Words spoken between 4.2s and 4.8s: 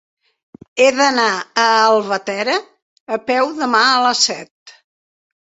set.